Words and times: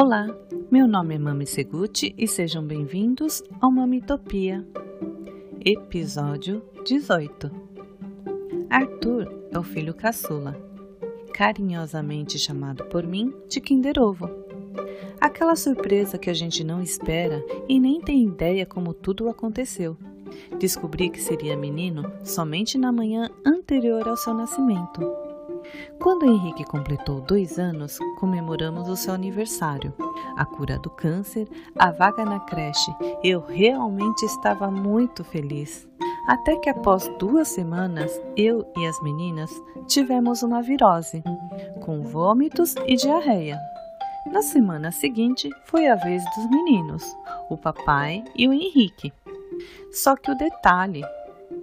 Olá, 0.00 0.28
meu 0.70 0.86
nome 0.86 1.16
é 1.16 1.18
Mami 1.18 1.44
Seguti 1.44 2.14
e 2.16 2.28
sejam 2.28 2.64
bem-vindos 2.64 3.42
ao 3.60 3.68
Mamitopia, 3.68 4.64
episódio 5.58 6.62
18. 6.86 7.50
Arthur 8.70 9.26
é 9.50 9.58
o 9.58 9.62
filho 9.64 9.92
caçula, 9.92 10.56
carinhosamente 11.34 12.38
chamado 12.38 12.84
por 12.84 13.04
mim 13.04 13.34
de 13.48 13.60
Kinder 13.60 13.98
Ovo. 13.98 14.30
Aquela 15.20 15.56
surpresa 15.56 16.16
que 16.16 16.30
a 16.30 16.34
gente 16.34 16.62
não 16.62 16.80
espera 16.80 17.44
e 17.68 17.80
nem 17.80 18.00
tem 18.00 18.22
ideia 18.22 18.64
como 18.64 18.94
tudo 18.94 19.28
aconteceu. 19.28 19.96
Descobri 20.60 21.10
que 21.10 21.20
seria 21.20 21.56
menino 21.56 22.08
somente 22.22 22.78
na 22.78 22.92
manhã 22.92 23.28
anterior 23.44 24.06
ao 24.06 24.16
seu 24.16 24.32
nascimento. 24.32 25.27
Quando 26.00 26.26
Henrique 26.26 26.64
completou 26.64 27.20
dois 27.20 27.58
anos, 27.58 27.98
comemoramos 28.18 28.88
o 28.88 28.96
seu 28.96 29.12
aniversário, 29.12 29.92
a 30.36 30.44
cura 30.44 30.78
do 30.78 30.90
câncer, 30.90 31.48
a 31.76 31.90
vaga 31.90 32.24
na 32.24 32.40
creche. 32.40 32.94
Eu 33.22 33.40
realmente 33.40 34.24
estava 34.24 34.70
muito 34.70 35.24
feliz. 35.24 35.88
Até 36.28 36.56
que 36.56 36.68
após 36.68 37.08
duas 37.18 37.48
semanas, 37.48 38.12
eu 38.36 38.70
e 38.76 38.86
as 38.86 39.02
meninas 39.02 39.50
tivemos 39.86 40.42
uma 40.42 40.62
virose, 40.62 41.22
com 41.84 42.02
vômitos 42.02 42.74
e 42.86 42.96
diarreia. 42.96 43.58
Na 44.30 44.42
semana 44.42 44.92
seguinte, 44.92 45.48
foi 45.64 45.88
a 45.88 45.94
vez 45.94 46.22
dos 46.36 46.50
meninos, 46.50 47.02
o 47.48 47.56
papai 47.56 48.22
e 48.36 48.46
o 48.46 48.52
Henrique. 48.52 49.12
Só 49.90 50.14
que 50.14 50.30
o 50.30 50.36
detalhe: 50.36 51.02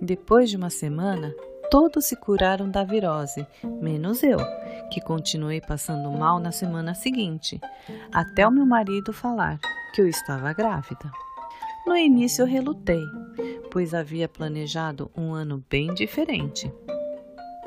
depois 0.02 0.50
de 0.50 0.58
uma 0.58 0.72
semana, 0.72 1.34
todos 1.70 2.06
se 2.06 2.16
curaram 2.16 2.70
da 2.70 2.84
virose, 2.84 3.46
menos 3.64 4.24
eu, 4.24 4.40
que 4.92 5.02
continuei 5.02 5.62
passando 5.62 6.12
mal 6.12 6.40
na 6.40 6.52
semana 6.52 6.94
seguinte, 6.94 7.60
até 8.14 8.48
o 8.48 8.52
meu 8.52 8.66
marido 8.66 9.14
falar 9.14 9.60
que 9.94 10.02
eu 10.02 10.08
estava 10.08 10.54
grávida. 10.54 11.12
No 11.86 11.96
início 11.96 12.42
eu 12.42 12.48
relutei, 12.48 13.04
pois 13.72 13.94
havia 13.94 14.28
planejado 14.28 15.12
um 15.16 15.34
ano 15.34 15.64
bem 15.70 15.94
diferente. 15.94 16.74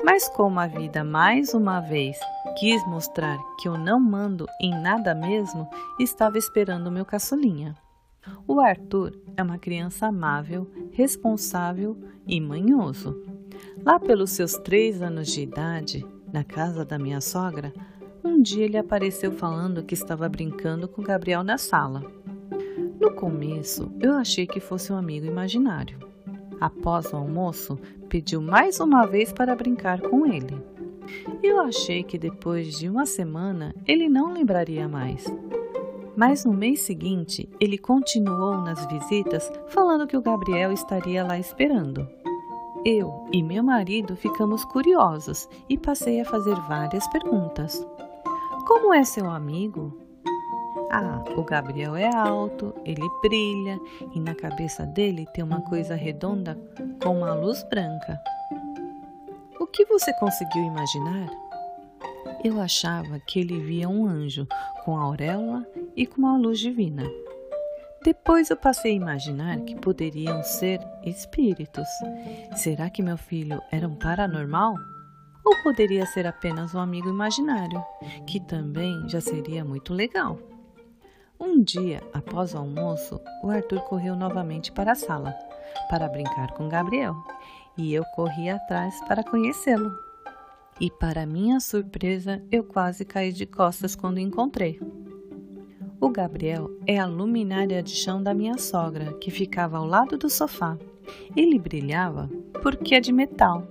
Mas 0.03 0.27
como 0.29 0.59
a 0.59 0.67
vida 0.67 1.03
mais 1.03 1.53
uma 1.53 1.79
vez 1.79 2.17
quis 2.57 2.85
mostrar 2.87 3.37
que 3.59 3.67
eu 3.67 3.77
não 3.77 3.99
mando 3.99 4.45
em 4.61 4.71
nada 4.71 5.13
mesmo, 5.13 5.69
estava 5.99 6.37
esperando 6.37 6.91
meu 6.91 7.05
caçulinha. 7.05 7.75
O 8.47 8.59
Arthur 8.59 9.17
é 9.37 9.43
uma 9.43 9.57
criança 9.57 10.07
amável, 10.07 10.69
responsável 10.91 11.97
e 12.27 12.39
manhoso. 12.41 13.28
Lá 13.85 13.99
pelos 13.99 14.31
seus 14.31 14.57
três 14.57 15.01
anos 15.01 15.27
de 15.31 15.41
idade, 15.41 16.05
na 16.31 16.43
casa 16.43 16.83
da 16.85 16.99
minha 16.99 17.21
sogra, 17.21 17.73
um 18.23 18.41
dia 18.41 18.65
ele 18.65 18.77
apareceu 18.77 19.31
falando 19.31 19.83
que 19.83 19.93
estava 19.93 20.27
brincando 20.27 20.87
com 20.87 21.01
Gabriel 21.01 21.43
na 21.43 21.57
sala. 21.57 22.03
No 22.99 23.11
começo, 23.11 23.91
eu 23.99 24.13
achei 24.13 24.45
que 24.45 24.59
fosse 24.59 24.91
um 24.91 24.97
amigo 24.97 25.25
imaginário. 25.25 25.97
Após 26.59 27.13
o 27.13 27.15
almoço, 27.15 27.79
pediu 28.09 28.41
mais 28.41 28.79
uma 28.79 29.05
vez 29.05 29.31
para 29.31 29.55
brincar 29.55 30.01
com 30.01 30.25
ele. 30.25 30.61
Eu 31.41 31.61
achei 31.61 32.03
que 32.03 32.17
depois 32.17 32.77
de 32.77 32.89
uma 32.89 33.05
semana 33.05 33.73
ele 33.87 34.09
não 34.09 34.33
lembraria 34.33 34.87
mais. 34.87 35.25
Mas 36.15 36.43
no 36.43 36.51
mês 36.51 36.81
seguinte, 36.81 37.49
ele 37.61 37.77
continuou 37.77 38.57
nas 38.57 38.85
visitas 38.87 39.49
falando 39.67 40.05
que 40.05 40.17
o 40.17 40.21
Gabriel 40.21 40.73
estaria 40.73 41.23
lá 41.23 41.39
esperando. 41.39 42.05
Eu 42.85 43.25
e 43.33 43.43
meu 43.43 43.61
marido 43.61 44.15
ficamos 44.15 44.63
curiosos 44.63 45.49
e 45.67 45.77
passei 45.77 46.21
a 46.21 46.25
fazer 46.25 46.55
várias 46.61 47.05
perguntas. 47.07 47.85
Como 48.65 48.93
é 48.93 49.03
seu 49.03 49.29
amigo? 49.29 49.97
Ah, 50.89 51.21
o 51.35 51.43
Gabriel 51.43 51.95
é 51.97 52.07
alto, 52.15 52.73
ele 52.85 53.05
brilha 53.21 53.77
e 54.15 54.19
na 54.19 54.33
cabeça 54.33 54.85
dele 54.85 55.27
tem 55.33 55.43
uma 55.43 55.61
coisa 55.61 55.93
redonda 55.93 56.57
com 57.03 57.17
uma 57.17 57.33
luz 57.33 57.63
branca. 57.69 58.17
O 59.59 59.67
que 59.67 59.83
você 59.85 60.13
conseguiu 60.13 60.63
imaginar? 60.63 61.29
Eu 62.45 62.61
achava 62.61 63.19
que 63.19 63.41
ele 63.41 63.59
via 63.59 63.89
um 63.89 64.07
anjo 64.07 64.47
com 64.85 64.97
auréola 64.97 65.67
e 65.97 66.07
com 66.07 66.19
uma 66.19 66.37
luz 66.37 66.59
divina. 66.59 67.03
Depois 68.03 68.49
eu 68.49 68.55
passei 68.55 68.93
a 68.93 68.95
imaginar 68.95 69.59
que 69.61 69.75
poderiam 69.75 70.41
ser 70.41 70.79
espíritos. 71.03 71.87
Será 72.55 72.89
que 72.89 73.03
meu 73.03 73.17
filho 73.17 73.61
era 73.71 73.87
um 73.87 73.95
paranormal? 73.95 74.75
Ou 75.45 75.63
poderia 75.63 76.05
ser 76.05 76.25
apenas 76.25 76.73
um 76.73 76.79
amigo 76.79 77.09
imaginário, 77.09 77.83
que 78.25 78.39
também 78.39 79.07
já 79.09 79.19
seria 79.19 79.65
muito 79.65 79.93
legal? 79.93 80.39
Um 81.39 81.61
dia, 81.61 82.01
após 82.13 82.53
o 82.53 82.57
almoço, 82.57 83.19
o 83.43 83.49
Arthur 83.49 83.81
correu 83.81 84.15
novamente 84.15 84.71
para 84.71 84.91
a 84.91 84.95
sala 84.95 85.33
para 85.89 86.09
brincar 86.09 86.51
com 86.53 86.67
Gabriel 86.67 87.15
e 87.77 87.93
eu 87.93 88.03
corri 88.15 88.49
atrás 88.49 88.99
para 89.07 89.23
conhecê-lo. 89.23 89.91
E, 90.79 90.89
para 90.89 91.25
minha 91.25 91.59
surpresa, 91.59 92.41
eu 92.51 92.63
quase 92.63 93.03
caí 93.03 93.33
de 93.33 93.45
costas 93.45 93.95
quando 93.95 94.19
encontrei. 94.19 94.79
O 96.01 96.09
Gabriel 96.09 96.71
é 96.87 96.97
a 96.97 97.05
luminária 97.05 97.83
de 97.83 97.91
chão 97.91 98.23
da 98.23 98.33
minha 98.33 98.57
sogra, 98.57 99.11
que 99.19 99.29
ficava 99.29 99.77
ao 99.77 99.85
lado 99.85 100.17
do 100.17 100.29
sofá. 100.29 100.77
Ele 101.35 101.59
brilhava 101.59 102.29
porque 102.61 102.95
é 102.95 103.01
de 103.01 103.11
metal. 103.11 103.67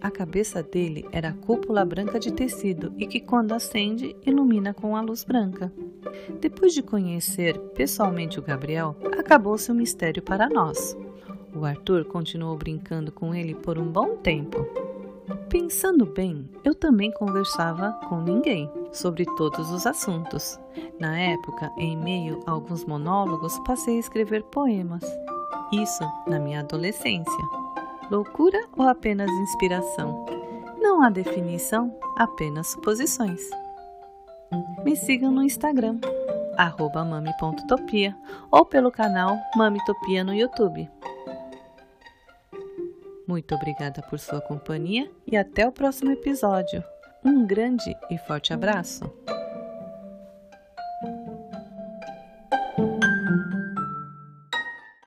A 0.00 0.10
cabeça 0.10 0.60
dele 0.60 1.06
era 1.12 1.32
cúpula 1.32 1.84
branca 1.84 2.18
de 2.18 2.32
tecido 2.32 2.92
e 2.98 3.06
que, 3.06 3.20
quando 3.20 3.52
acende, 3.52 4.16
ilumina 4.26 4.74
com 4.74 4.96
a 4.96 5.00
luz 5.00 5.22
branca. 5.22 5.72
Depois 6.40 6.74
de 6.74 6.82
conhecer 6.82 7.56
pessoalmente 7.76 8.40
o 8.40 8.42
Gabriel, 8.42 8.96
acabou-se 9.16 9.70
o 9.70 9.74
mistério 9.74 10.22
para 10.22 10.48
nós. 10.48 10.96
O 11.54 11.64
Arthur 11.64 12.06
continuou 12.06 12.56
brincando 12.56 13.12
com 13.12 13.32
ele 13.32 13.54
por 13.54 13.78
um 13.78 13.86
bom 13.86 14.16
tempo. 14.16 14.66
Pensando 15.48 16.04
bem, 16.04 16.48
eu 16.64 16.74
também 16.74 17.12
conversava 17.12 17.92
com 18.08 18.20
ninguém 18.20 18.68
sobre 18.96 19.24
todos 19.36 19.70
os 19.70 19.86
assuntos. 19.86 20.58
Na 20.98 21.18
época, 21.18 21.70
em 21.76 21.96
meio 21.96 22.42
a 22.46 22.52
alguns 22.52 22.84
monólogos, 22.84 23.58
passei 23.60 23.96
a 23.96 24.00
escrever 24.00 24.42
poemas. 24.44 25.02
Isso 25.72 26.04
na 26.26 26.38
minha 26.38 26.60
adolescência. 26.60 27.44
Loucura 28.10 28.58
ou 28.76 28.88
apenas 28.88 29.30
inspiração? 29.30 30.24
Não 30.80 31.02
há 31.02 31.10
definição, 31.10 31.96
apenas 32.16 32.68
suposições. 32.68 33.40
Me 34.84 34.96
sigam 34.96 35.32
no 35.32 35.42
Instagram, 35.42 35.98
mami.topia, 36.94 38.16
ou 38.50 38.64
pelo 38.64 38.90
canal 38.90 39.36
Mamitopia 39.56 40.22
no 40.22 40.32
YouTube. 40.32 40.88
Muito 43.26 43.54
obrigada 43.54 44.00
por 44.02 44.18
sua 44.20 44.40
companhia 44.40 45.10
e 45.26 45.36
até 45.36 45.66
o 45.66 45.72
próximo 45.72 46.12
episódio. 46.12 46.82
Um 47.26 47.44
grande 47.44 47.96
e 48.08 48.16
forte 48.16 48.52
abraço! 48.52 49.12